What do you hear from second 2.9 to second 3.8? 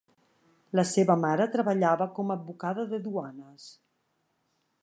de duanes.